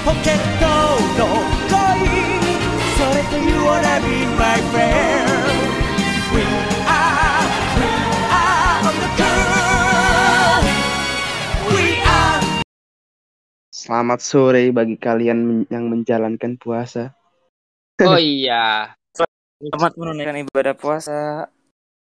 [0.00, 0.65] ポケット
[1.19, 1.27] の
[1.67, 2.07] 恋
[2.95, 5.27] それと You wanna be my friend
[6.31, 6.41] We
[6.87, 7.43] are,
[7.75, 7.87] we
[8.31, 10.63] are on the girl
[11.69, 12.39] We are
[13.69, 17.11] Selamat sore bagi kalian men- yang menjalankan puasa.
[18.01, 18.95] Oh iya,
[19.59, 21.45] Selamat menunaikan ibadah puasa.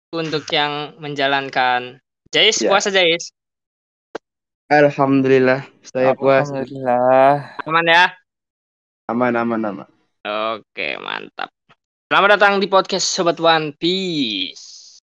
[0.09, 1.97] untuk yang menjalankan.
[2.29, 2.69] Jais, Ya.
[2.69, 3.29] puasa Jais.
[4.69, 6.61] Alhamdulillah, saya puasa.
[6.61, 7.57] Alhamdulillah.
[7.65, 8.05] Aman ya?
[9.09, 9.89] Aman, aman, aman.
[10.21, 11.49] Oke, mantap.
[12.05, 15.01] Selamat datang di podcast Sobat One Piece.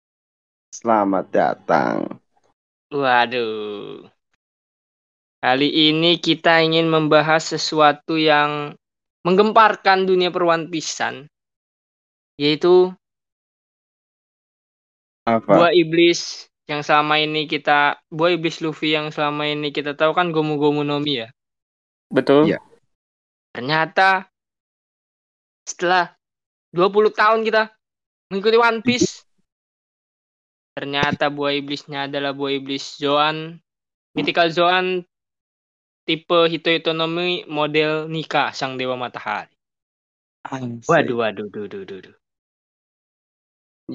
[0.74, 2.10] Selamat datang.
[2.90, 4.10] Waduh.
[5.46, 8.74] Kali ini kita ingin membahas sesuatu yang
[9.22, 11.30] menggemparkan dunia per One Piece-an.
[12.42, 12.90] Yaitu
[15.30, 15.54] Apa?
[15.54, 20.32] buah iblis yang selama ini kita buah iblis Luffy yang selama ini kita tahu kan
[20.32, 21.28] Gomu Gomu no Mi ya.
[22.08, 22.48] Betul.
[22.48, 22.64] Iya.
[23.52, 24.32] Ternyata
[25.68, 26.16] setelah
[26.72, 27.68] 20 tahun kita
[28.32, 29.28] mengikuti One Piece
[30.72, 33.60] ternyata buah iblisnya adalah buah iblis Zoan
[34.16, 35.04] Mythical Zoan
[36.08, 39.52] tipe Hito Hitonomi model Nika sang dewa matahari.
[40.88, 42.16] Waduh waduh duh duh duh.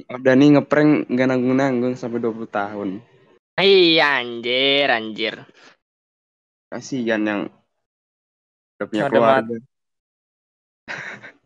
[0.05, 2.89] Nih ngeprank nggak nanggung-nanggung sampai 20 tahun.
[3.57, 5.35] Iya anjir anjir.
[6.69, 7.41] Kasihan yang
[8.77, 9.57] udah punya keluarga.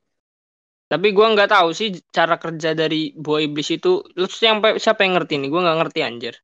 [0.91, 4.03] Tapi gua nggak tahu sih cara kerja dari buah iblis itu.
[4.19, 5.48] Lu siapa siapa yang ngerti nih?
[5.48, 6.35] Gua nggak ngerti anjir.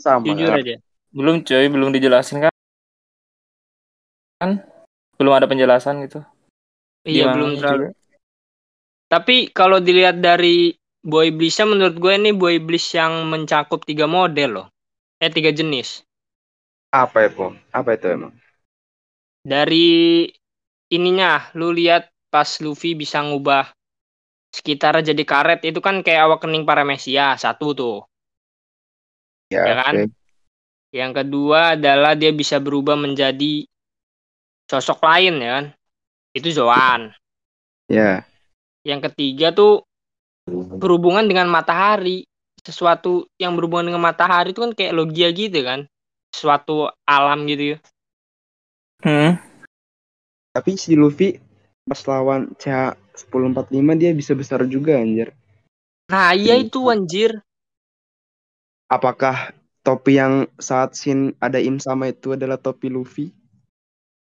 [0.00, 0.24] Sama.
[0.24, 0.64] Jujur lah.
[0.64, 0.80] aja.
[1.12, 2.54] Belum coy, belum dijelasin kan?
[4.40, 4.50] Kan
[5.20, 6.24] belum ada penjelasan gitu.
[7.04, 7.84] Iya Gimana belum terlalu.
[9.12, 10.72] Tapi kalau dilihat dari
[11.04, 14.66] buah iblisnya menurut gue ini buah iblis yang mencakup tiga model loh.
[15.20, 16.00] Eh tiga jenis.
[16.88, 17.52] Apa itu?
[17.70, 18.32] Apa itu emang?
[19.44, 20.24] Dari
[20.88, 23.68] ininya lu lihat pas Luffy bisa ngubah
[24.54, 27.98] sekitar jadi karet itu kan kayak awak kening paramesia satu tuh.
[29.52, 30.08] Ya kan?
[30.08, 30.24] oke.
[30.94, 33.66] Yang kedua adalah dia bisa berubah menjadi
[34.70, 35.66] sosok lain ya kan.
[36.32, 37.10] Itu Zoan.
[37.90, 38.22] Ya.
[38.86, 39.82] Yang ketiga tuh
[40.48, 42.28] berhubungan dengan matahari.
[42.64, 45.84] Sesuatu yang berhubungan dengan matahari itu kan kayak logia gitu kan.
[46.32, 47.78] Suatu alam gitu ya.
[49.04, 49.36] Hmm.
[50.56, 51.36] Tapi si Luffy
[51.84, 52.96] pas lawan CH
[53.28, 55.36] 1045 dia bisa besar juga anjir.
[56.08, 57.44] Nah, iya itu anjir.
[58.88, 59.52] Apakah
[59.84, 63.28] topi yang saat scene ada Im sama itu adalah topi Luffy?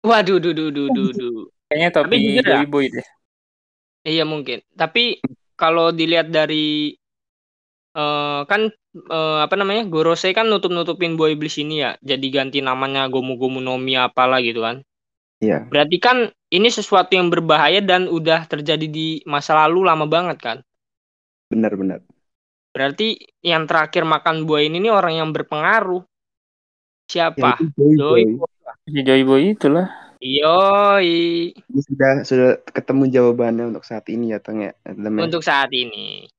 [0.02, 1.38] Waduh, duh, duh, duh, duh, duh.
[1.70, 2.66] Kayaknya topi jujur ya.
[2.66, 3.06] Boy deh.
[4.02, 4.66] Iya mungkin.
[4.74, 5.22] Tapi
[5.62, 6.98] kalau dilihat dari
[7.94, 8.66] eh kan
[8.98, 11.94] eh, apa namanya Gorosei kan nutup nutupin buah iblis ini ya.
[12.02, 14.82] Jadi ganti namanya Gomu Gomu no Mi apalah gitu kan.
[15.38, 15.70] Iya.
[15.70, 20.58] Berarti kan ini sesuatu yang berbahaya dan udah terjadi di masa lalu lama banget kan.
[21.46, 22.02] Benar-benar.
[22.72, 26.02] Berarti yang terakhir makan buah ini nih orang yang berpengaruh.
[27.06, 27.60] Siapa?
[27.60, 28.48] Ya, itu Joy Boy.
[28.88, 30.01] Si Joy Boy itulah.
[30.22, 31.50] Yoi.
[31.50, 34.70] Ini sudah sudah ketemu jawabannya untuk saat ini ya Teng ya.
[34.86, 34.94] Ya?
[35.18, 36.30] Untuk saat ini.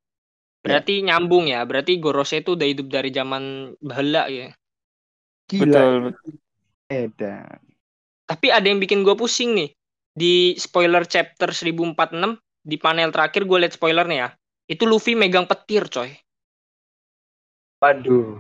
[0.63, 1.67] Berarti nyambung ya.
[1.67, 4.55] Berarti Gorosei itu udah hidup dari zaman bahela ya.
[5.51, 5.67] Gila.
[5.67, 6.15] Betul.
[6.87, 7.59] Edan.
[8.23, 9.69] Tapi ada yang bikin gue pusing nih.
[10.15, 14.29] Di spoiler chapter 1046 di panel terakhir gue liat spoilernya ya.
[14.71, 16.15] Itu Luffy megang petir coy.
[17.83, 18.39] Waduh.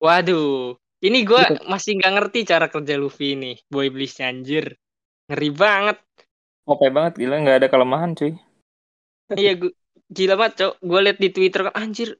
[0.00, 0.80] Waduh.
[0.98, 1.62] Ini gue Iya.
[1.70, 3.54] masih nggak ngerti cara kerja Luffy ini.
[3.70, 4.74] Boy iblis anjir.
[5.30, 5.98] Ngeri banget.
[6.66, 8.34] OP banget gila nggak ada kelemahan cuy.
[9.36, 9.76] iya gu-
[10.10, 10.72] gila banget cok.
[10.82, 12.16] Gue liat di Twitter kan anjir.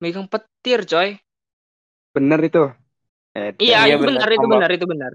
[0.00, 1.18] Megang petir coy.
[2.14, 2.64] Bener itu.
[3.36, 3.60] Edan.
[3.60, 4.18] Iya, Iya, itu benar.
[4.18, 5.12] benar, itu benar, itu benar.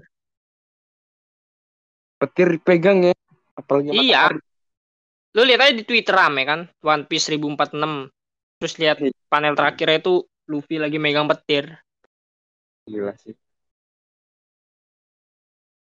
[2.20, 3.14] Petir pegang ya.
[3.58, 4.30] Apalagi Iya.
[4.30, 4.38] matahari.
[5.34, 8.06] Lu lihat aja di Twitter rame kan, One Piece 1046.
[8.62, 9.10] Terus lihat Iya.
[9.26, 10.14] panel terakhirnya itu
[10.46, 11.83] Luffy lagi megang petir.
[12.84, 13.34] Gila sih.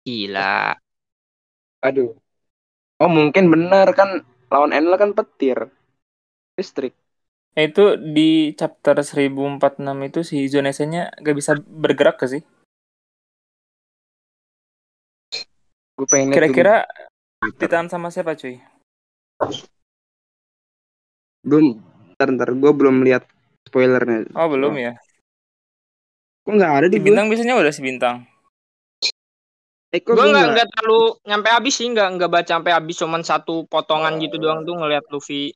[0.05, 0.75] Gila.
[1.83, 2.11] Aduh.
[2.99, 5.71] Oh mungkin benar kan lawan Enel kan petir.
[6.59, 6.91] Listrik.
[7.55, 12.43] Nah, itu di chapter 1046 itu si Zonese-nya gak bisa bergerak ke sih?
[15.95, 16.35] Gue pengen.
[16.35, 16.87] Kira-kira
[17.59, 18.59] ditahan sama siapa cuy?
[21.39, 21.79] belum
[22.15, 23.23] ntar ntar gue belum lihat
[23.67, 24.27] spoilernya.
[24.35, 24.93] Oh belum ya.
[26.43, 27.05] Kok nggak ada di Si gue?
[27.05, 28.15] bintang biasanya udah si bintang.
[29.89, 32.95] Eh, kok Gue gua nggak nggak- terlalu nyampe habis sih, nggak nggak baca sampai habis,
[32.95, 35.49] cuman satu potongan gitu doang tuh ngeliat Luffy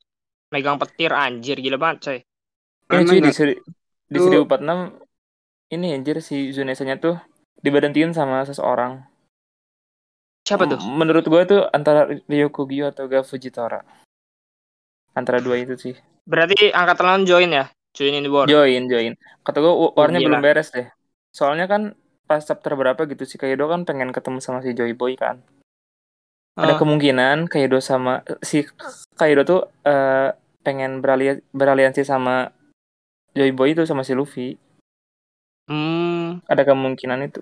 [0.50, 2.20] megang petir anjir gila banget coy.
[2.86, 3.54] Karena cuy di seri
[4.10, 4.46] di Tuh.
[4.46, 5.02] 1046
[5.70, 7.18] ini anjir si Zonese-nya tuh
[7.62, 9.02] diberhentiin sama seseorang.
[10.44, 10.78] Siapa tuh?
[10.84, 13.80] Menurut gue tuh antara Ryokugyo atau ga Fujitora.
[15.14, 15.96] Antara dua itu sih.
[16.26, 17.66] Berarti angkatan lawan join ya?
[17.94, 18.46] Join in the war.
[18.46, 19.14] Join, join.
[19.42, 20.28] Kata gue warnya gila.
[20.34, 20.90] belum beres deh.
[21.30, 21.94] Soalnya kan
[22.26, 25.42] pas chapter berapa gitu si Kaido kan pengen ketemu sama si Joy Boy kan.
[26.54, 26.80] Ada Ah.
[26.80, 28.66] kemungkinan Kaido sama si
[29.14, 32.50] Kaido tuh eh, pengen berali beraliansi sama
[33.34, 34.58] Joy Boy itu sama si Luffy.
[35.64, 37.40] Hmm, Ada kemungkinan itu.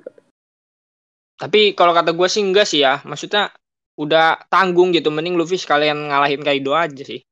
[1.42, 3.02] tapi kalau kata gue sih enggak sih ya.
[3.02, 3.50] Maksudnya
[3.98, 5.10] udah tanggung gitu.
[5.10, 7.24] Mending Luffy sekalian ngalahin Kaido aja sih.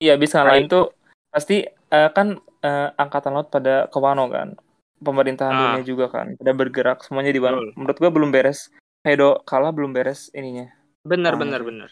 [0.00, 0.88] Iya bisa ngalahin tuh
[1.34, 4.54] pasti eh, kan eh, angkatan laut pada ke Wano kan.
[5.02, 5.60] Pemerintahan Ah.
[5.74, 6.38] dunia juga kan.
[6.38, 7.58] Pada bergerak semuanya di Wano.
[7.58, 7.70] Betul.
[7.74, 8.70] Menurut gua belum beres.
[9.02, 10.70] Kaido kalah belum beres ininya.
[11.04, 11.90] Bener, Ah, bener, bener.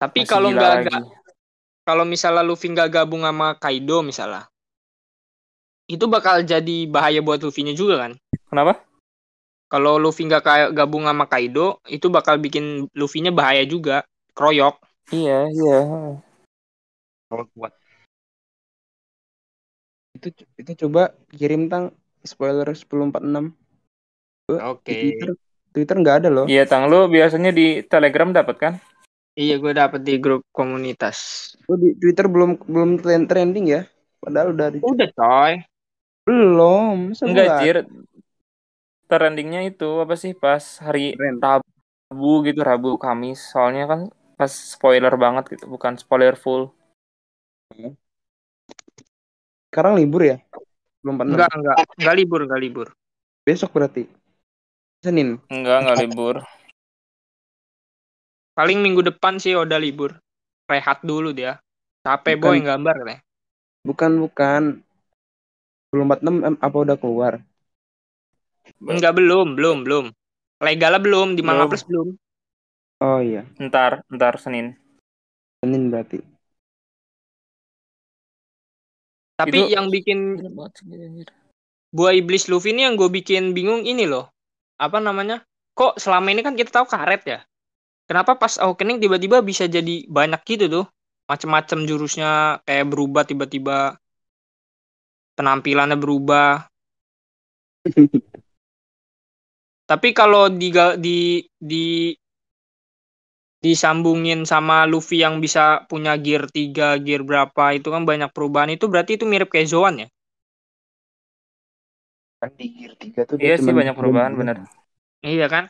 [0.00, 0.88] Tapi Masih kalau nggak
[1.84, 4.48] kalau misalnya Luffy nggak gabung sama Kaido misalnya,
[5.84, 8.12] itu bakal jadi bahaya buat Luffy-nya juga kan?
[8.48, 8.80] Kenapa?
[9.68, 14.00] Kalau Luffy nggak gabung sama Kaido, itu bakal bikin Luffy-nya bahaya juga,
[14.32, 14.80] kroyok.
[15.12, 15.78] Iya, iya.
[17.34, 17.72] Kalau kuat.
[20.14, 21.90] Itu itu coba kirim tang
[22.22, 23.50] spoiler 1046.
[24.46, 24.94] Di Oke.
[24.94, 25.30] Twitter
[25.74, 26.46] Twitter nggak ada loh.
[26.46, 28.74] Iya, Tang lu biasanya di Telegram dapat kan?
[29.34, 31.50] Iya, gue dapet di grup komunitas.
[31.66, 33.82] Oh, di Twitter belum belum trend- trending ya.
[34.22, 35.58] Padahal udah di Udah coy.
[36.30, 37.10] belum.
[37.18, 37.76] Enggak, nggak Jir.
[39.10, 41.42] Trendingnya itu apa sih pas hari Trend.
[41.42, 43.42] Rabu gitu, Rabu Kamis.
[43.50, 44.00] Soalnya kan
[44.38, 46.70] pas spoiler banget gitu, bukan spoiler full.
[49.70, 50.38] Sekarang libur ya?
[51.02, 51.76] Belum Enggak, enggak.
[51.98, 52.88] Enggak libur, enggak libur.
[53.44, 54.06] Besok berarti.
[55.04, 55.42] Senin.
[55.52, 56.36] Enggak, enggak libur.
[58.54, 60.16] Paling minggu depan sih udah libur.
[60.70, 61.58] Rehat dulu dia.
[62.06, 63.20] Capek boy gambar katanya.
[63.84, 64.62] Bukan bukan.
[65.94, 67.32] 1046 em, apa udah keluar?
[68.82, 70.04] Enggak, belum, belum, belum.
[70.58, 71.70] Legalnya belum, di Manga Belum.
[71.70, 72.08] Plus belum.
[73.04, 74.74] Oh iya, Ntar, ntar Senin.
[75.60, 76.33] Senin berarti.
[79.34, 80.38] Tapi Itu- yang bikin
[81.94, 84.30] buah iblis Luffy ini yang gue bikin bingung ini loh.
[84.78, 85.42] Apa namanya?
[85.74, 87.40] Kok selama ini kan kita tahu karet ya?
[88.06, 90.86] Kenapa pas awakening tiba-tiba bisa jadi banyak gitu tuh?
[91.24, 93.96] Macem-macem jurusnya kayak berubah tiba-tiba.
[95.34, 96.66] Penampilannya berubah.
[99.90, 102.16] Tapi kalau di di di
[103.64, 108.84] disambungin sama Luffy yang bisa punya gear 3, gear berapa itu kan banyak perubahan itu
[108.86, 110.08] berarti itu mirip kayak Zoan ya?
[112.36, 114.56] Kan di Gear 3 tuh Iya dia sih, cuman- banyak perubahan, bener.
[115.24, 115.64] Iya kan?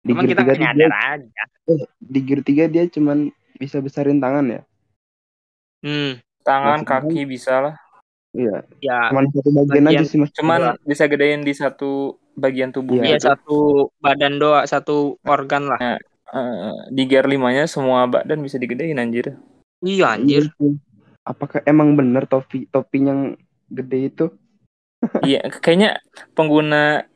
[0.00, 1.44] Di Cuman Gear kita 3 nggak tuh nyadar dia, aja.
[2.00, 3.18] di Gear 3 dia cuman
[3.54, 4.62] bisa besarin tangan ya.
[5.78, 7.74] Hmm, Tangan, Maksudnya- kaki bisa lah.
[8.32, 9.08] Iya, ya.
[9.08, 10.32] cuman satu bagian, Bagian- aja sih Mas.
[10.32, 11.90] Cuman bisa gedein di satu
[12.34, 13.04] bagian tubuh Iya.
[13.04, 13.56] Iya satu
[13.98, 16.00] badan doa, satu organ lah.
[16.28, 19.32] Eh, di gear 5-nya semua badan bisa digedein anjir.
[19.80, 20.52] Iya anjir.
[21.24, 23.32] Apakah emang bener topi topi yang
[23.72, 24.26] gede itu?
[25.24, 26.04] Iya, kayaknya
[26.36, 27.08] pengguna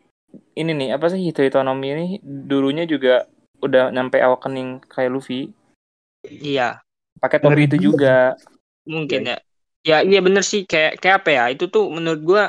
[0.56, 3.28] ini nih apa sih Hito Itonomi ini dulunya juga
[3.60, 5.52] udah nyampe awakening kayak Luffy.
[6.24, 6.80] Iya,
[7.20, 8.34] Pakai topi Ngeri itu juga.
[8.34, 8.48] juga.
[8.88, 9.38] mungkin ya.
[9.82, 11.44] Ya iya bener sih kayak kayak apa ya?
[11.52, 12.42] Itu tuh menurut gua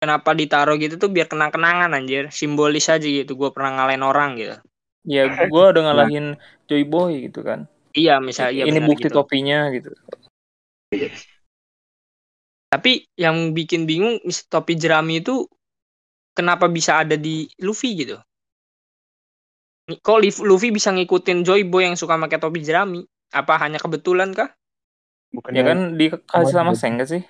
[0.00, 3.36] kenapa ditaruh gitu tuh biar kenang-kenangan anjir, simbolis aja gitu.
[3.36, 4.56] Gua pernah ngalahin orang gitu.
[5.04, 6.36] Ya, gua udah ngalahin
[6.68, 7.64] Joy Boy gitu kan.
[7.96, 9.16] Iya, misalnya ini bukti gitu.
[9.16, 9.90] topinya gitu.
[12.70, 15.48] Tapi yang bikin bingung topi jerami itu
[16.36, 18.16] kenapa bisa ada di Luffy gitu?
[19.90, 23.02] Kok Luffy bisa ngikutin Joy Boy yang suka pakai topi jerami?
[23.34, 24.54] Apa hanya kebetulan kah?
[25.34, 27.22] Bukannya Ya kan dikasih sama Seng gak sih?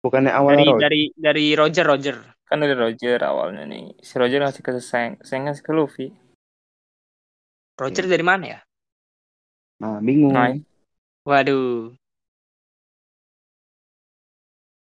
[0.00, 0.80] bukannya awal Dari Roy.
[0.80, 2.16] dari dari Roger Roger.
[2.48, 4.00] Kan dari Roger awalnya nih.
[4.00, 6.08] Si Roger ngasih ke Seng, Seng ngasih ke Luffy.
[7.80, 8.58] Roger dari mana ya?
[9.80, 10.36] Nah, bingung.
[10.36, 10.54] Nah,
[11.28, 11.94] Waduh.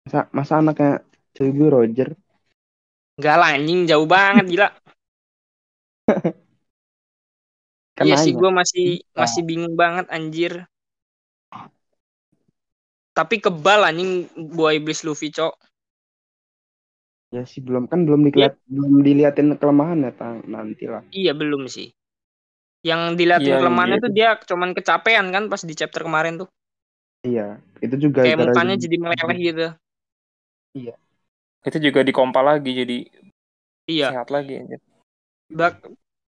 [0.04, 0.88] Masa, masa anaknya
[1.34, 2.08] Coy Roger?
[3.18, 4.68] Enggak lah anjing jauh banget gila.
[7.98, 9.20] Kan iya sih gue masih Bisa.
[9.20, 10.52] masih bingung banget anjir.
[13.18, 14.12] Tapi kebal anjing
[14.56, 15.54] buah iblis Luffy, Cok.
[17.36, 21.02] Ya sih belum kan belum dilihat belum diliatin kelemahan ya tang nanti lah.
[21.20, 21.88] Iya belum sih.
[22.84, 24.04] Yang dilihatin Iya, kelemahannya iya.
[24.04, 26.48] tuh dia cuman kecapean kan pas di chapter kemarin tuh.
[27.24, 29.66] Iya, itu juga Kayak mukanya jadi meleleh gitu.
[31.64, 32.98] itu juga dikompal lagi jadi
[33.88, 34.12] Iya.
[34.12, 34.80] sehat lagi anjir.
[35.48, 35.80] Bak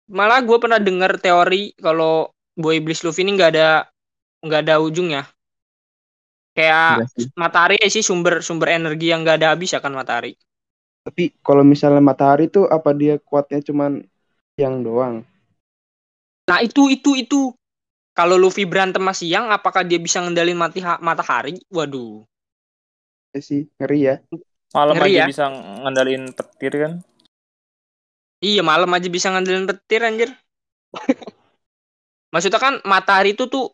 [0.06, 3.90] malah gue pernah dengar teori kalau buah iblis Luffy ini nggak ada
[4.46, 5.26] nggak ada ujungnya.
[6.54, 7.26] Kayak sih.
[7.34, 10.38] matahari sih sumber sumber energi yang nggak ada habis ya kan matahari.
[11.02, 14.06] Tapi kalau misalnya matahari tuh apa dia kuatnya cuman
[14.56, 15.16] Yang doang.
[16.46, 17.42] Nah itu itu itu.
[18.16, 21.60] Kalau Luffy berantem sama siang, apakah dia bisa ngendalin mati matahari?
[21.68, 22.24] Waduh.
[23.36, 24.14] Ya sih, ngeri ya.
[24.72, 25.26] Malam Ngeri aja ya.
[25.28, 26.92] bisa ngendalin petir kan.
[28.40, 30.30] Iya malam aja bisa ngandelin petir anjir.
[32.32, 33.72] Maksudnya kan matahari itu tuh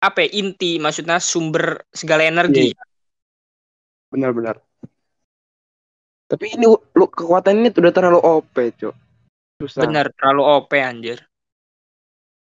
[0.00, 2.72] apa ya, inti, maksudnya sumber segala energi.
[2.72, 2.82] Iya.
[4.08, 4.56] Benar-benar.
[6.24, 8.94] Tapi ini lu kekuatan ini udah terlalu OP, Cok.
[9.60, 9.84] Susah.
[9.84, 11.29] Bener, terlalu OP anjir.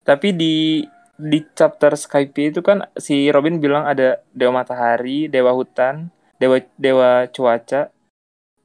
[0.02, 0.82] Tapi di
[1.22, 6.10] di chapter Skype itu kan si Robin bilang ada dewa matahari, dewa hutan,
[6.42, 7.94] dewa dewa cuaca,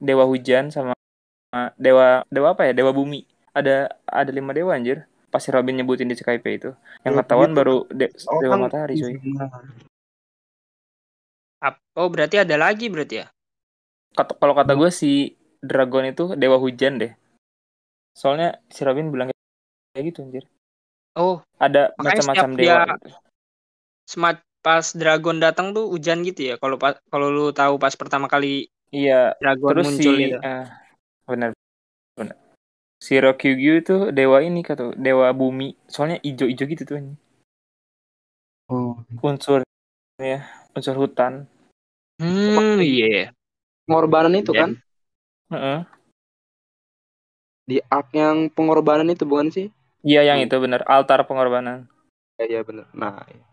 [0.01, 0.93] dewa hujan sama
[1.77, 2.73] dewa dewa apa ya?
[2.73, 3.25] Dewa bumi.
[3.53, 5.05] Ada ada lima dewa anjir.
[5.29, 6.71] Pas si Robin nyebutin di Skype itu.
[7.05, 7.57] Yang Ya, ketahuan gitu.
[7.61, 9.13] baru de- Oh, dewa kan matahari, cuy.
[11.97, 13.27] Oh berarti ada lagi berarti ya?
[14.13, 17.13] Kata, kalau kata gue si Dragon itu dewa hujan deh.
[18.13, 19.33] Soalnya si Robin bilang
[19.93, 20.45] kayak gitu anjir.
[21.17, 23.09] Oh, Ada macam-macam dewa gitu.
[24.05, 26.55] smart pas Dragon datang tuh hujan gitu ya.
[26.61, 30.37] Kalau pas kalau lu tahu pas pertama kali Iya, Dragon terus muncul si gitu.
[30.39, 30.65] eh,
[31.27, 31.49] benar
[32.15, 32.37] benar.
[33.01, 35.73] Si Rokyugyu itu dewa ini kata dewa bumi.
[35.89, 37.17] Soalnya ijo-ijo gitu tuh anjing.
[38.67, 38.99] Oh.
[39.23, 39.63] unsur
[40.19, 40.43] ya,
[40.75, 41.47] unsur hutan.
[42.19, 43.31] Hmm, iya.
[43.87, 44.75] Pengorbanan itu kan?
[45.47, 45.79] Heeh.
[47.67, 49.67] Di arc yang pengorbanan itu bukan sih?
[50.07, 51.91] Iya yang itu benar, altar pengorbanan.
[52.39, 52.87] Ya, iya benar.
[52.95, 53.43] Nah, iya.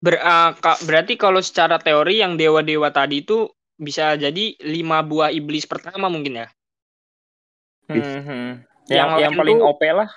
[0.00, 0.20] Ber-
[0.60, 3.48] ka- berarti kalau secara teori yang dewa-dewa tadi itu
[3.80, 6.48] bisa jadi lima buah iblis pertama mungkin ya.
[7.88, 8.50] Hmm, hmm.
[8.92, 10.10] Yang Yang yang paling tuh- OP lah.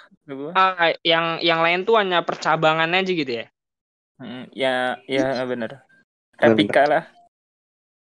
[0.55, 3.45] Ah, yang yang lain tuh hanya percabangannya aja gitu ya.
[4.19, 5.83] Hmm, ya ya benar.
[6.39, 7.03] Replika lah.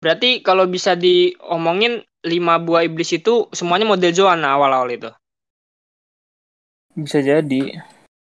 [0.02, 5.10] Berarti kalau bisa diomongin lima buah iblis itu semuanya model Zoan nah, awal-awal itu.
[6.96, 7.76] Bisa jadi.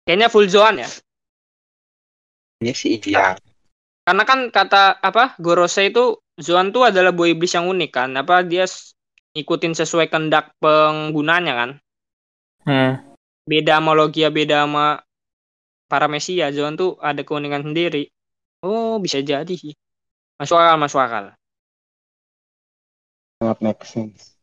[0.04, 0.89] Kayaknya full Zoan ya.
[2.60, 3.39] Iya sih, iya.
[4.04, 8.10] Karena kan kata apa Gorose itu Zoan tuh adalah buah iblis yang unik kan.
[8.20, 8.68] Apa dia
[9.32, 11.70] ikutin sesuai kehendak penggunanya kan.
[12.68, 12.94] Hmm.
[13.48, 15.00] Beda sama Logia, beda sama
[15.88, 16.51] para Mesia.
[16.51, 18.12] Zoan tuh ada keunikan sendiri.
[18.60, 19.72] Oh bisa jadi sih.
[20.36, 21.25] Masuk akal, masuk akal.
[23.39, 24.38] Sangat make sense.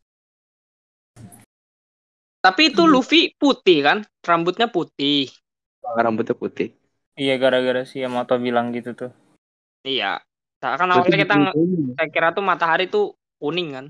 [2.47, 5.27] Tapi itu Luffy putih kan, rambutnya putih.
[5.83, 6.79] Rambutnya putih.
[7.19, 9.11] Iya gara-gara si Yamato bilang gitu tuh.
[9.83, 10.23] Iya.
[10.63, 11.35] Nah, kan awalnya kita
[11.99, 13.87] saya kira tuh matahari tuh kuning kan.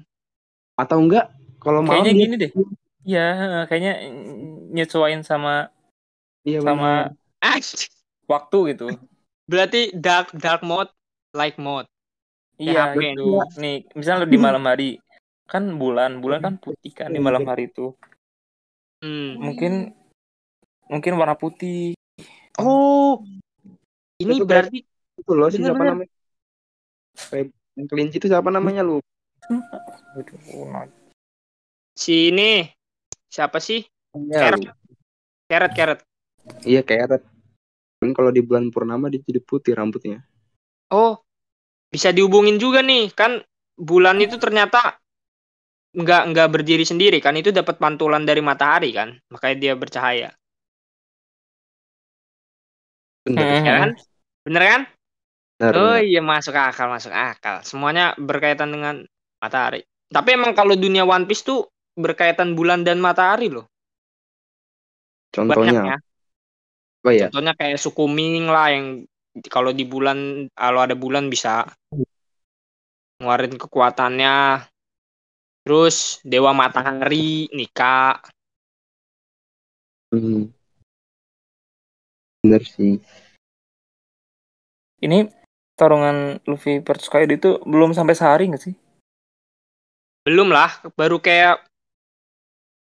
[0.77, 2.51] atau enggak kalau malam Kayaknya gini deh.
[3.07, 3.27] Iya,
[3.69, 3.95] kayaknya
[4.73, 5.73] nyesuaiin sama
[6.45, 7.13] iya sama
[7.45, 7.61] Ah,
[8.29, 8.87] waktu gitu.
[9.53, 10.93] berarti dark dark mode,
[11.37, 11.89] light mode.
[12.57, 13.41] Iya HP gitu.
[13.61, 14.97] Nih, misalnya di malam hari
[15.45, 17.93] kan bulan, bulan kan putih kan di malam hari itu.
[19.05, 19.37] Hmm.
[19.37, 19.73] Mungkin
[20.89, 21.93] mungkin warna putih.
[22.57, 23.21] Oh,
[24.23, 24.79] ini Itu berarti
[25.17, 25.93] itu loh siapa Bener-bener.
[25.93, 26.13] namanya
[27.29, 29.01] Kayak yang kelinci itu siapa namanya lu
[30.17, 30.89] Aduh,
[31.97, 32.65] si ini
[33.29, 33.85] siapa sih?
[34.33, 34.61] ya, Keret.
[35.47, 36.01] Keret keret.
[36.65, 37.23] iya keret
[38.01, 40.25] kan kalau di bulan purnama dia jadi putih rambutnya
[40.93, 41.19] Oh,
[41.91, 43.43] bisa dihubungin juga nih kan
[43.77, 44.97] bulan itu ternyata
[45.97, 50.31] nggak nggak berdiri sendiri kan itu dapat pantulan dari matahari kan makanya dia bercahaya.
[53.25, 53.43] Bener.
[53.43, 53.65] Hmm.
[53.65, 53.91] ya kan?
[54.45, 54.81] Bener kan?
[55.57, 56.05] Bener, oh bener.
[56.05, 57.65] iya masuk akal masuk akal.
[57.65, 59.09] Semuanya berkaitan dengan
[59.41, 59.83] matahari.
[60.13, 63.65] Tapi emang kalau dunia One Piece tuh berkaitan bulan dan matahari loh.
[65.33, 65.97] Contohnya banyaknya
[67.03, 67.11] apa?
[67.11, 68.87] Ya contohnya kayak suku Ming lah yang
[69.49, 71.65] kalau di bulan kalau ada bulan bisa
[73.17, 74.35] ngeluarin kekuatannya
[75.67, 78.23] terus dewa matahari Nika
[80.15, 80.47] hmm.
[82.47, 83.03] bener sih.
[85.03, 85.29] Ini
[85.75, 88.75] tarungan Luffy versus Kaido itu belum sampai sehari nggak sih?
[90.27, 91.63] belum lah baru kayak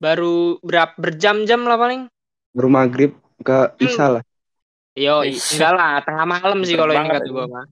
[0.01, 2.09] baru berapa berjam-jam lah paling.
[2.57, 3.13] Baru maghrib
[3.45, 4.23] ke isya lah.
[4.97, 7.67] Yo enggak lah tengah malam sih kalau ini kata gua mah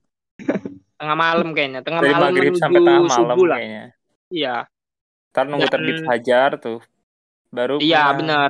[1.01, 3.57] tengah malam kayaknya tengah Dari malam maghrib menuju sampai tengah malam subuh lah.
[3.57, 3.83] kayaknya.
[4.29, 4.55] iya
[5.33, 6.79] Ntar nunggu Dan- terbit fajar tuh.
[7.49, 8.17] Baru iya pulang.
[8.21, 8.49] benar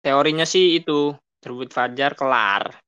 [0.00, 2.80] teorinya sih itu terbit fajar kelar.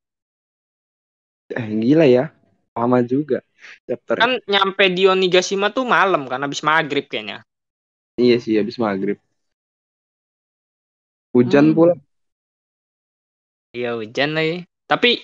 [1.52, 2.32] Eh, gila ya.
[2.72, 3.44] Lama juga
[3.84, 7.44] chapter kan nyampe di Onigashima tuh malam kan habis maghrib kayaknya.
[8.16, 9.20] Iya sih habis maghrib.
[11.36, 11.76] Hujan Hmm.
[11.76, 11.94] pula.
[13.76, 14.64] Iya hujan lagi.
[14.88, 15.20] Tapi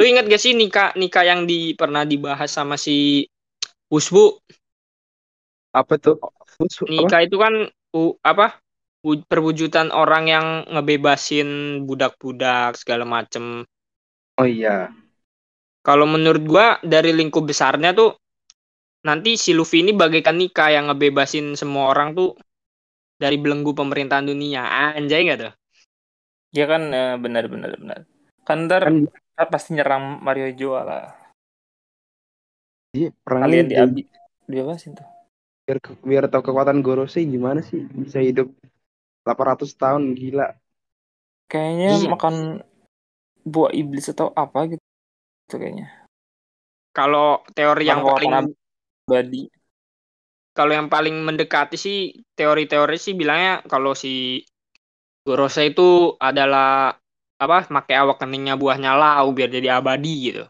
[0.00, 3.28] lu ingat gak sih nikah nikah yang di pernah dibahas sama si
[3.92, 4.40] Usbu
[5.74, 6.16] apa tuh
[6.58, 7.08] Terus, apa?
[7.08, 7.54] nikah itu kan
[7.96, 8.60] u, apa
[9.06, 11.48] wu- perwujudan orang yang ngebebasin
[11.88, 13.64] budak-budak segala macem.
[14.38, 14.92] Oh iya.
[15.80, 18.10] Kalau menurut gua dari lingkup besarnya tuh
[19.08, 22.36] nanti si Luffy ini bagaikan Nika yang ngebebasin semua orang tuh
[23.20, 24.62] dari belenggu pemerintahan dunia.
[24.96, 25.52] Anjay gak tuh?
[26.58, 27.98] Ya kan eh, benar benar benar.
[28.46, 31.04] Kan ntar Kan pasti nyerang Mario Joa lah.
[32.94, 34.02] dia perangnya Kalian diabi
[34.50, 35.06] diabasin tuh.
[35.70, 38.50] Biar biar tahu kekuatan Gorosei gimana sih bisa hidup
[39.22, 40.50] 800 tahun gila.
[41.46, 42.08] Kayaknya Iya.
[42.10, 42.34] makan
[43.46, 44.82] buah iblis atau apa gitu.
[45.46, 45.86] Itu kayaknya.
[46.90, 48.50] Kalau teori yang paling
[49.06, 49.46] abadi.
[50.50, 54.42] kalau yang paling mendekati sih teori-teori sih bilangnya kalau si
[55.22, 56.98] Gorosei itu adalah
[57.38, 60.44] apa pakai awak keningnya buahnya lau biar jadi abadi gitu.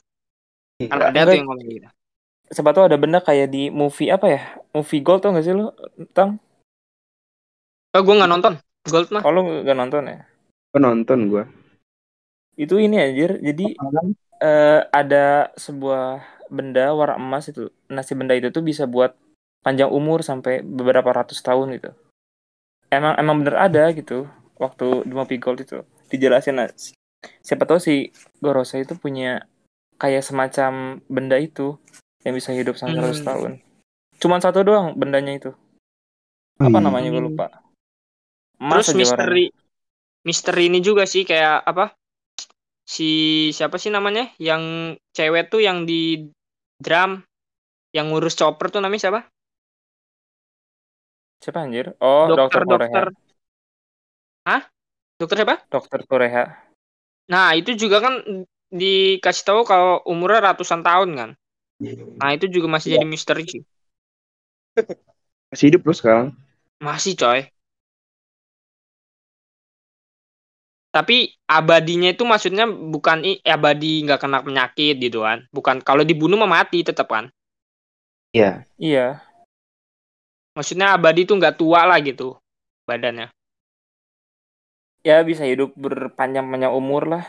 [0.89, 1.13] Kan Gila.
[1.13, 1.89] ada tuh yang ngomong gitu.
[2.51, 4.43] Siapa tahu ada benda kayak di movie apa ya?
[4.71, 5.71] Movie Gold tau gak sih lu?
[6.15, 6.39] Tang?
[7.91, 8.55] Oh, gue nggak nonton
[8.87, 9.23] Gold mah.
[9.27, 10.19] Oh lu gak nonton ya?
[10.71, 11.45] Gua nonton gua.
[12.55, 13.43] Itu ini anjir.
[13.43, 13.75] Jadi
[14.41, 17.69] eh, ada sebuah benda warna emas itu.
[17.91, 19.19] Nah si benda itu tuh bisa buat
[19.61, 21.91] panjang umur sampai beberapa ratus tahun gitu.
[22.91, 24.31] Emang emang bener ada gitu.
[24.57, 26.95] Waktu di movie Gold itu dijelasin nah, si-
[27.41, 28.11] siapa tahu si
[28.43, 29.47] Gorosei itu punya
[29.97, 31.77] kayak semacam benda itu
[32.25, 33.09] yang bisa hidup sampai Hmm.
[33.11, 33.53] 100 tahun.
[34.21, 35.51] Cuman satu doang bendanya itu.
[36.61, 36.85] Apa Hmm.
[36.93, 37.49] namanya gue lupa.
[38.61, 39.45] Emas Terus misteri
[40.21, 41.97] misteri ini juga sih kayak apa?
[42.85, 44.29] Si siapa sih namanya?
[44.37, 46.29] Yang cewek tuh yang di
[46.77, 47.25] drum
[47.97, 49.21] yang ngurus chopper tuh namanya siapa?
[51.41, 51.97] Siapa anjir?
[52.05, 53.09] Oh, dokter, dokter.
[53.09, 54.45] Korea.
[54.45, 54.63] Hah?
[55.17, 55.57] Dokter siapa?
[55.73, 56.45] Dokter Korea.
[57.33, 58.21] Nah, itu juga kan
[58.69, 61.31] dikasih tahu kalau umurnya ratusan tahun kan.
[62.21, 63.63] Nah, itu juga masih jadi misteri sih.
[65.51, 66.27] Masih hidup lu sekarang.
[66.81, 67.41] Masih coy.
[70.91, 75.47] Tapi abadinya itu maksudnya bukan i- abadi nggak kena penyakit gitu kan.
[75.55, 77.31] Bukan kalau dibunuh mah mati tetap kan.
[78.35, 78.67] Iya.
[78.75, 79.23] Iya.
[80.59, 82.35] Maksudnya abadi itu nggak tua lah gitu
[82.91, 83.31] badannya.
[85.07, 87.25] Ya bisa hidup berpanjang-panjang umur lah.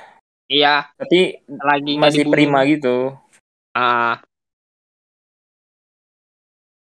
[0.51, 2.33] Iya, Tapi lagi masih dibunuh.
[2.35, 3.15] prima gitu.
[3.71, 4.19] Ah.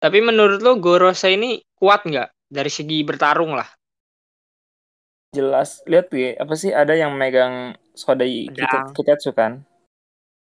[0.00, 3.68] Tapi menurut lo Gorosei ini kuat nggak dari segi bertarung lah?
[5.36, 5.84] Jelas.
[5.84, 9.62] Lihat tuh ya, apa sih ada yang megang sodai kita kita kan?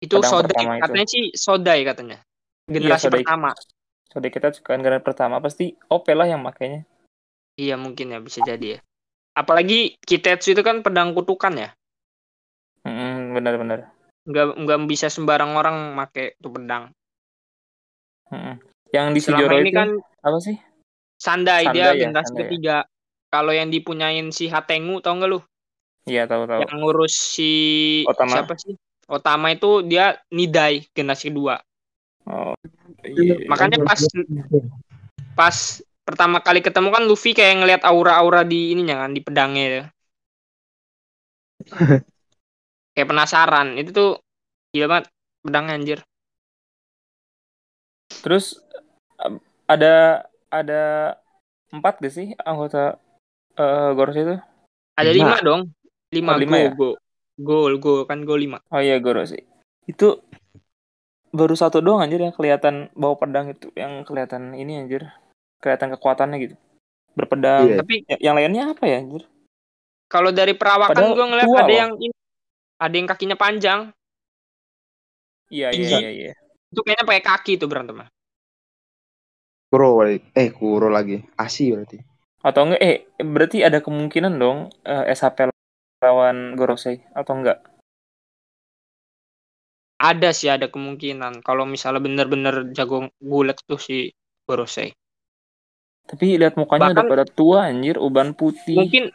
[0.01, 0.83] Itu Pedang Sodai, pertama itu.
[0.87, 2.19] katanya sih Sodai katanya.
[2.71, 3.51] Generasi sodai- pertama.
[4.09, 6.89] Sodai kita kan generasi pertama pasti OP lah yang makainya.
[7.61, 8.81] Iya mungkin ya bisa jadi ya.
[9.37, 11.71] Apalagi Kitetsu itu kan pedang kutukan ya.
[12.87, 13.93] Mm, benar-benar.
[14.25, 16.95] Nggak nggak bisa sembarang orang make tuh pedang.
[18.33, 18.70] Mm-mm.
[18.90, 19.90] Yang di Selama ini itu kan
[20.26, 20.57] apa sih?
[21.20, 22.48] Sandai, Sandai dia ya, generasi Sandai ya.
[22.48, 22.76] ketiga.
[23.31, 25.38] Kalau yang dipunyain si Hatengu tau nggak lu?
[26.09, 26.61] Iya tahu tahu.
[26.66, 27.53] Yang ngurus si
[28.09, 28.35] Otama.
[28.35, 28.74] siapa sih?
[29.07, 31.62] Otama itu dia Nidai generasi kedua.
[32.26, 32.57] Oh.
[33.07, 33.46] Iya.
[33.46, 34.00] Makanya pas
[35.38, 35.57] pas
[36.03, 39.83] pertama kali ketemu kan Luffy kayak ngelihat aura-aura di ininya kan di pedangnya itu.
[42.96, 43.79] kayak penasaran.
[43.79, 44.11] Itu tuh
[44.74, 45.07] gila banget
[45.46, 45.98] pedangnya anjir.
[48.26, 48.59] Terus
[49.67, 50.83] ada ada
[51.71, 52.99] empat gak sih anggota
[53.55, 54.37] eh Goros itu?
[54.97, 55.35] Ada Lima.
[55.35, 55.61] lima dong.
[56.11, 56.71] Lima, Oh, lima go, ya?
[56.75, 56.91] go.
[57.41, 58.59] Gol, go kan gol lima.
[58.69, 59.33] Oh iya Goros
[59.87, 60.21] Itu
[61.31, 65.07] baru satu doang anjir yang kelihatan bawa pedang itu yang kelihatan ini anjir.
[65.63, 66.57] Kelihatan kekuatannya gitu.
[67.15, 67.65] Berpedang.
[67.71, 67.77] Iya.
[67.81, 69.25] Tapi Ya- Yang lainnya apa ya anjir?
[70.11, 71.71] kalau dari perawakan Padahal gue ngeliat ada loh.
[71.71, 72.11] yang ini,
[72.77, 73.81] ada yang kakinya panjang.
[75.51, 76.33] Iya iya iya iya.
[76.67, 78.03] Itu kayaknya pakai kaki tuh berantem.
[79.71, 80.03] Kuro.
[80.35, 81.23] Eh, Kuro lagi.
[81.39, 82.03] Asi berarti.
[82.43, 85.55] Atau enggak eh berarti ada kemungkinan dong eh, SHP
[86.03, 87.63] lawan Gorosei atau enggak?
[90.01, 94.11] Ada sih ada kemungkinan kalau misalnya bener-bener jago gulat tuh si
[94.49, 94.91] Gorosei.
[96.09, 98.75] Tapi lihat mukanya udah Bahkan- pada tua anjir, uban putih.
[98.75, 99.15] Mungkin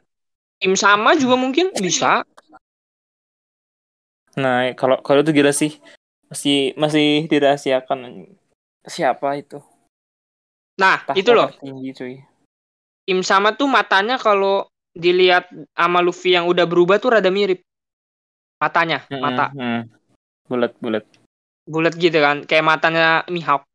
[0.62, 2.24] tim sama juga mungkin bisa.
[4.40, 5.76] Nah, kalau kalau itu gila sih.
[6.30, 8.30] Masih masih dirahasiakan
[8.86, 9.60] siapa itu.
[10.76, 11.48] Nah, Tahta itu loh.
[11.56, 12.16] tertinggi cuy.
[13.08, 17.64] Im sama tuh matanya kalau dilihat sama Luffy yang udah berubah tuh rada mirip.
[18.60, 19.82] Matanya, Mm-mm, mata mm.
[20.48, 21.04] Bulat bulat.
[21.66, 23.66] bulat gitu kan, kayak matanya Mihawk.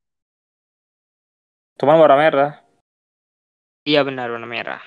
[1.80, 2.52] Cuman warna merah.
[3.88, 4.82] Iya benar warna merah.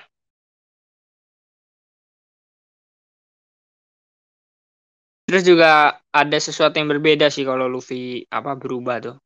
[5.24, 9.16] Terus juga ada sesuatu yang berbeda sih kalau Luffy apa berubah tuh.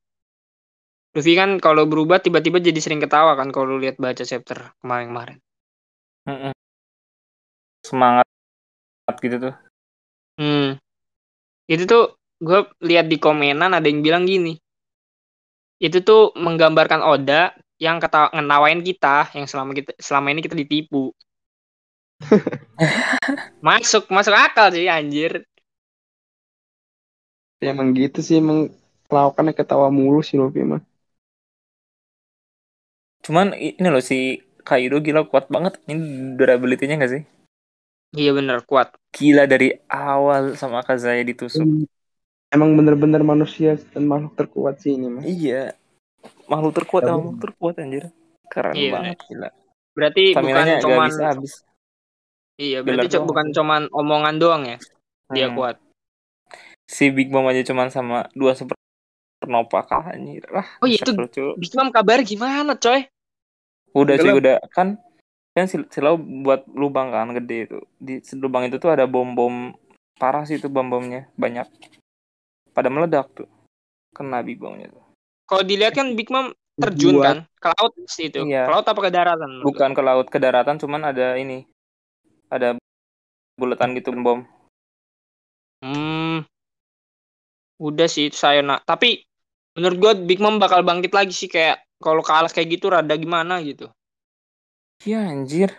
[1.17, 5.41] Luffy kan kalau berubah tiba-tiba jadi sering ketawa kan kalau lu lihat baca chapter kemarin-kemarin.
[6.29, 6.53] Mm-mm.
[7.89, 8.29] semangat
[9.25, 9.55] gitu tuh.
[10.37, 10.77] Hmm.
[11.65, 12.05] Itu tuh
[12.39, 14.61] gue lihat di komenan ada yang bilang gini.
[15.81, 21.15] Itu tuh menggambarkan Oda yang kata ngenawain kita yang selama kita selama ini kita ditipu.
[23.67, 25.47] masuk, masuk akal sih anjir.
[27.63, 28.71] Ya, emang gitu sih emang
[29.11, 30.83] lawakannya ketawa mulu sih Luffy mah.
[33.29, 35.77] Cuman ini loh si Kaido gila kuat banget.
[35.85, 36.01] Ini
[36.41, 37.23] durability-nya gak sih?
[38.17, 38.97] Iya bener kuat.
[39.13, 41.61] Gila dari awal sama Kazaya ditusuk.
[42.49, 45.21] Emang bener-bener manusia dan makhluk terkuat sih ini mah.
[45.21, 45.77] Iya.
[46.49, 48.05] Makhluk terkuat emang makhluk terkuat anjir.
[48.49, 49.49] Keren Iya, banget gila.
[49.93, 51.53] Berarti bukan Stamina-nya gak cuman bisa habis.
[52.57, 54.77] iya, berarti co- doang bukan cuman omongan doang ya.
[55.37, 55.57] Dia Hmm.
[55.61, 55.77] kuat.
[56.89, 60.49] Si Big Mom aja cuman sama dua supernova kalah anjir.
[60.49, 61.13] Ah, Oh iya, itu.
[61.61, 63.05] Big Mom kabar gimana, coy?
[63.99, 64.95] Udah sih udah kan
[65.59, 67.79] kan si Silau buat lubang kan gede itu.
[67.99, 69.75] Di lubang itu tuh ada bom-bom
[70.15, 71.67] parah sih itu bom-bomnya banyak.
[72.71, 73.51] Pada meledak tuh.
[74.15, 75.03] Kena Big Mom-nya tuh.
[75.49, 78.47] Kalau dilihat kan Big Mom terjun Buat- kan ke laut sih itu.
[78.47, 78.67] Iya.
[78.67, 79.51] Ke laut apa ke daratan?
[79.67, 81.67] Bukan ke laut ke daratan cuman ada ini.
[82.49, 82.79] Ada
[83.59, 84.47] buletan gitu bom.
[85.83, 86.47] Hmm.
[87.79, 88.87] Udah sih itu saya nak.
[88.87, 89.23] Tapi
[89.75, 93.59] menurut gua Big Mom bakal bangkit lagi sih kayak kalau kalah kayak gitu rada gimana
[93.63, 93.91] gitu.
[95.07, 95.71] Iya anjir.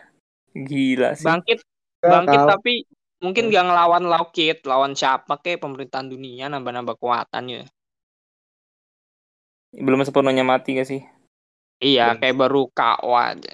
[0.55, 1.27] Gila sih.
[1.27, 1.59] Bangkit
[1.99, 2.49] Gak bangkit tahu.
[2.55, 2.73] tapi
[3.19, 7.67] mungkin gak ngelawan Lockheed, lawan siapa kayak pemerintahan dunia nambah-nambah kekuatannya.
[9.75, 11.01] Belum sepenuhnya mati gak sih?
[11.79, 12.19] Iya, Belum.
[12.23, 13.51] kayak baru KO aja.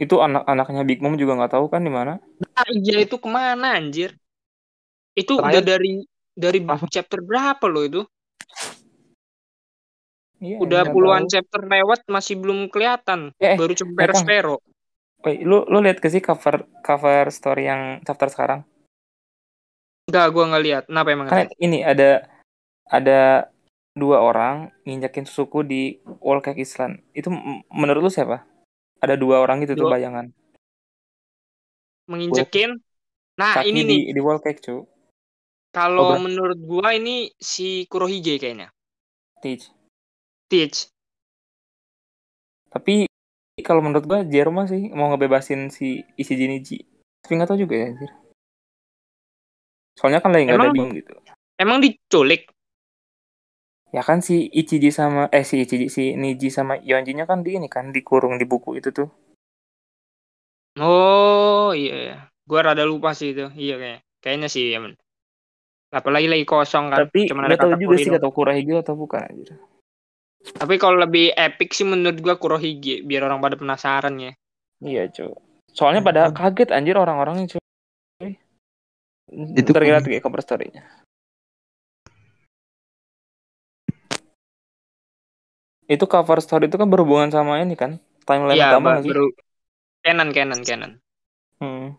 [0.00, 2.16] Itu anak-anaknya Big Mom juga nggak tahu kan di mana?
[2.40, 4.16] Nah, iya itu ke mana anjir?
[5.12, 6.00] Itu udah dari
[6.32, 8.02] dari chapter berapa loh itu?
[10.40, 11.32] Iya, Udah nggak puluhan tahu.
[11.36, 13.36] chapter lewat masih belum kelihatan.
[13.36, 14.24] Eh, Baru cuma eh, Kang.
[14.24, 14.56] peros-pero.
[15.20, 18.64] Woi, lu lu lihat ke sih cover cover story yang chapter sekarang?
[20.08, 20.84] Enggak, gua nggak lihat.
[20.88, 21.26] Kenapa emang?
[21.28, 22.24] Kan ini ada
[22.88, 23.52] ada
[23.92, 25.82] dua orang nginjakin susuku di
[26.24, 27.04] Wall Cake Island.
[27.12, 27.28] Itu
[27.68, 28.48] menurut lu siapa?
[29.04, 30.32] Ada dua orang gitu tuh bayangan.
[32.08, 32.80] Menginjekin.
[33.36, 34.00] Nah, Kaki ini di nih.
[34.16, 34.88] di Wall Cake, cu.
[35.70, 38.72] Kalau Oh, menurut gua ini si Kurohige kayaknya.
[39.44, 39.68] Teach.
[40.50, 40.90] Teach.
[42.74, 43.06] Tapi
[43.62, 46.82] kalau menurut gua Jerma sih mau ngebebasin si Isi Jiniji.
[47.22, 48.10] Tapi nggak tahu juga ya, anjir.
[49.94, 51.14] Soalnya kan lagi nggak ada Bing gitu.
[51.54, 52.50] Emang diculik?
[53.90, 57.66] Ya kan si Ichiji sama eh si Ichiji si Niji sama Yonjinya kan di ini
[57.66, 59.10] kan dikurung di buku itu tuh.
[60.78, 62.16] Oh, iya iya.
[62.46, 63.50] Gua rada lupa sih itu.
[63.54, 64.00] Iya kayaknya.
[64.22, 64.94] Kayaknya sih ya, men.
[65.90, 67.02] Apalagi lagi kosong kan.
[67.02, 68.20] Tapi Cuman ada tahu kata juga sih Kurino.
[68.22, 69.58] atau Kurahige atau bukan anjir.
[70.40, 74.32] Tapi kalau lebih epic sih menurut gua Kurohige biar orang pada penasaran ya.
[74.80, 75.36] Iya, cuy.
[75.70, 77.60] Soalnya pada kaget anjir orang-orangnya, cuy.
[79.30, 80.82] Itu Ntar kita lihat kayak cover story-nya.
[85.90, 87.98] Itu cover story itu kan berhubungan sama ini kan?
[88.26, 89.10] Timeline Iya, utama sih?
[89.10, 89.26] baru
[90.06, 90.92] canon canon canon.
[91.60, 91.98] Hmm.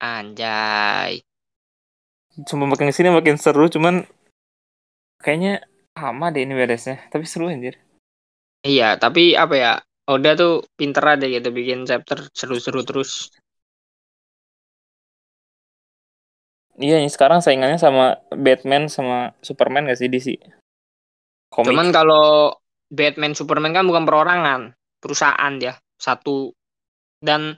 [0.00, 1.20] Anjay.
[2.48, 4.08] Cuma makin ke sini makin seru, cuman
[5.20, 5.62] kayaknya
[5.94, 6.98] sama deh ini beresnya.
[7.12, 7.76] Tapi seru anjir.
[8.64, 9.72] Iya, tapi apa ya?
[10.10, 13.30] Oda tuh pinter aja gitu bikin chapter seru-seru terus.
[16.80, 20.40] Iya, ini sekarang saingannya sama Batman sama Superman gak sih DC?
[21.52, 21.68] Komik.
[21.70, 22.56] Cuman kalau
[22.88, 24.60] Batman Superman kan bukan perorangan,
[24.98, 26.50] perusahaan dia satu
[27.20, 27.54] dan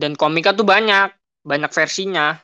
[0.00, 1.12] dan komiknya tuh banyak,
[1.44, 2.40] banyak versinya.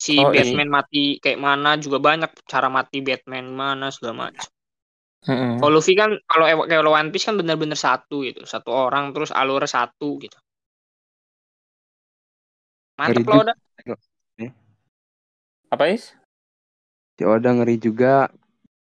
[0.00, 0.40] Si Oh, iya.
[0.48, 4.48] Batman mati kayak mana juga banyak cara mati Batman mana segala macam.
[5.28, 5.60] Mm-mm.
[5.60, 9.60] Kalau Luffy kan kalau kayak One Piece kan bener-bener satu gitu, satu orang terus alur
[9.68, 10.40] satu gitu.
[12.96, 13.56] Mantep Ngeri loh udah.
[15.70, 16.16] Apa is?
[17.20, 18.32] Si Oda ngeri juga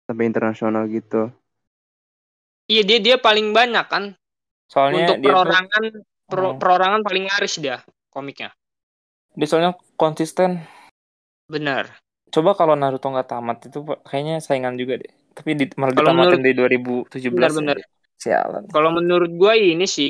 [0.10, 1.30] sampai internasional gitu.
[2.66, 4.18] Iya dia dia paling banyak kan
[4.66, 5.84] Soalnya untuk tuh, perorangan
[6.26, 6.58] per- Hmm.
[6.58, 8.50] perorangan paling laris dia komiknya.
[9.38, 10.62] dia soalnya konsisten.
[11.50, 11.86] Bener.
[12.34, 15.12] Coba kalau Naruto nggak tamat itu kayaknya saingan juga deh.
[15.34, 17.78] Tapi di, malah Kalau ditamatin menurut- di 2017 Bener-bener.
[17.78, 17.88] ya.
[18.18, 18.64] Sialan.
[18.72, 20.10] Kalau menurut gua ini sih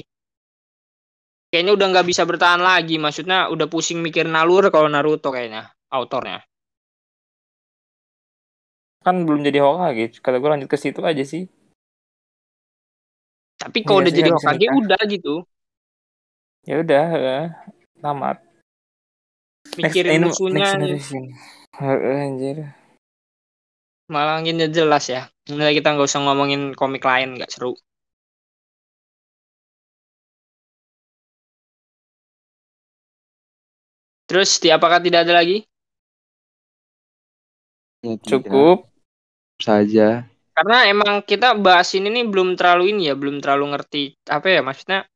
[1.50, 2.96] kayaknya udah nggak bisa bertahan lagi.
[3.02, 6.46] Maksudnya udah pusing mikir nalur kalau Naruto kayaknya autornya.
[9.04, 10.24] Kan belum jadi Hokage.
[10.24, 11.43] Kata gue lanjut ke situ aja sih.
[13.60, 15.36] Tapi kalau Iya udah sih, jadi habis Hokage udah gitu.
[16.63, 17.46] Ya udah, eh,
[18.00, 18.38] tamat
[19.80, 21.12] mikirin next, musuhnya next
[21.80, 22.58] anjir.
[24.12, 25.32] Malah angin jelas ya.
[25.49, 27.73] Nanti kita nggak usah ngomongin komik lain nggak seru.
[34.30, 35.63] Terus di apakah tidak ada lagi?
[38.04, 38.91] Ya, Cukup.
[39.58, 44.54] Saja karena emang kita bahas ini nih belum terlalu ini ya belum terlalu ngerti apa
[44.54, 45.10] ya maksudnya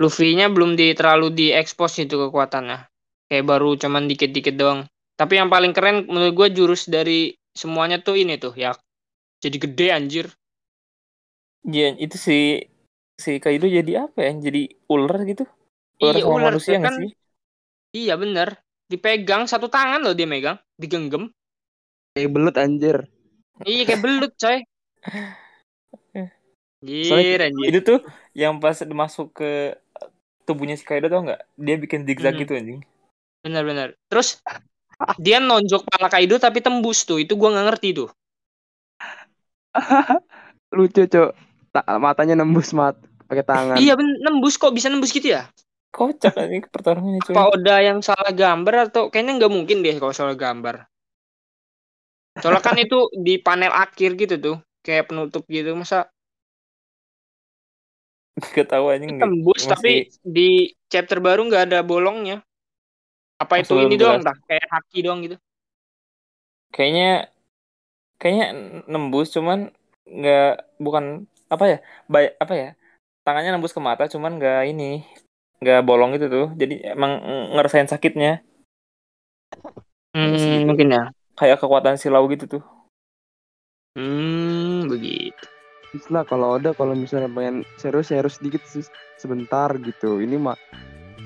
[0.00, 2.90] Luffy-nya belum di, terlalu diekspos itu kekuatannya.
[3.32, 4.84] Kayak baru cuman dikit-dikit doang.
[5.16, 8.76] Tapi yang paling keren menurut gue jurus dari semuanya tuh ini tuh ya.
[9.40, 10.26] Jadi gede anjir.
[11.68, 12.32] Iya, itu si
[13.24, 14.32] si Kaido jadi apa ya?
[14.46, 14.60] Jadi
[14.92, 15.44] ular gitu.
[16.02, 16.94] Ular Iya, sama ular manusia kan.
[17.00, 17.08] sih?
[17.96, 18.48] Iya bener.
[18.90, 21.32] Dipegang satu tangan loh dia megang, digenggam.
[22.16, 22.96] Kayak belut anjir.
[23.70, 24.58] Iya kayak belut coy.
[26.84, 27.68] Anjir, anjir.
[27.70, 27.98] Itu tuh
[28.34, 29.76] yang pas masuk ke
[30.46, 31.40] tubuhnya si Kaido tau nggak?
[31.58, 32.42] Dia bikin zigzag Hmm.
[32.42, 32.80] gitu anjing.
[33.42, 33.98] Bener-bener.
[34.06, 34.38] Terus
[35.18, 37.18] dia nonjok pala Kaido tapi tembus tuh.
[37.18, 38.08] Itu gua nggak ngerti tuh.
[40.76, 41.30] Lucu, Cok.
[41.72, 43.76] Tak matanya nembus mat pakai tangan.
[43.80, 45.48] Iya ben nembus kok bisa nembus gitu ya?
[45.92, 47.32] Kocak anjing pertarungannya cuy.
[47.36, 50.84] Apa Oda yang salah gambar atau kayaknya nggak mungkin deh kalau salah gambar.
[52.40, 56.08] Soalnya kan itu di panel akhir gitu tuh, kayak penutup gitu masa
[58.40, 59.92] nggak- tembus masih- tapi
[60.24, 62.40] di chapter baru nggak ada bolongnya.
[63.42, 65.36] Apa itu ini doang dah, kayak haki doang gitu.
[66.72, 67.28] kayaknya
[68.16, 68.46] kayaknya
[68.88, 69.68] nembus cuman
[70.08, 71.78] nggak bukan apa ya
[72.08, 72.68] baik apa ya
[73.28, 75.04] tangannya nembus ke mata cuman nggak ini
[75.60, 77.20] nggak bolong gitu tuh jadi emang
[77.52, 78.40] ngerasain sakitnya
[80.12, 80.68] Hmm, segitu.
[80.68, 81.02] mungkin ya.
[81.40, 82.64] kayak kekuatan silau gitu tuh
[83.92, 85.44] Hmm, begitu.
[86.08, 88.80] Lah kalau ada kalau misalnya pengen serius serius sedikit sih
[89.20, 90.16] sebentar gitu.
[90.24, 90.56] Ini mah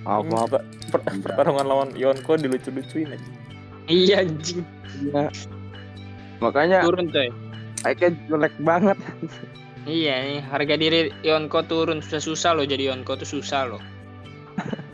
[0.07, 0.62] maaf maaf Per-
[1.03, 3.29] per- pertarungan lawan Yonko dilucu-lucuin aja
[3.87, 4.62] Iya anjing.
[5.11, 5.31] ya.
[6.38, 7.31] Makanya Turun coy.
[7.79, 8.99] kayaknya jelek banget.
[9.87, 13.83] Iya nih, harga diri Yonko turun susah-susah loh jadi Yonko tuh susah loh.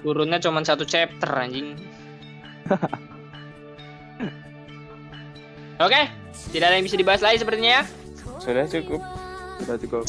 [0.00, 1.72] Turunnya cuma satu chapter anjing.
[5.80, 6.02] Oke,
[6.52, 7.84] tidak ada yang bisa dibahas lagi sepertinya ya.
[8.38, 9.00] sudah cukup
[9.58, 10.04] Sudah cukup.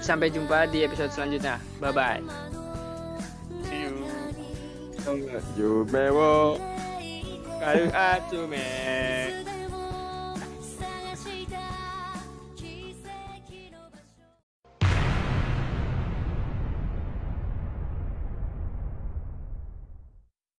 [0.00, 1.56] Sampai jumpa di episode selanjutnya.
[1.78, 2.20] Bye bye.
[5.56, 6.58] Jumewo.
[7.60, 8.64] Kalu atume.